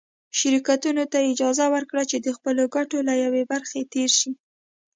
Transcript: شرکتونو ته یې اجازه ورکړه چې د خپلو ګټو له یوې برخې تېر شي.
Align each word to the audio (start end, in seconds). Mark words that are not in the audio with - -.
شرکتونو 0.39 1.03
ته 1.11 1.17
یې 1.21 1.29
اجازه 1.33 1.65
ورکړه 1.75 2.03
چې 2.11 2.17
د 2.25 2.27
خپلو 2.37 2.63
ګټو 2.75 2.97
له 3.07 3.13
یوې 3.23 3.43
برخې 3.51 3.81
تېر 3.93 4.09
شي. 4.19 4.31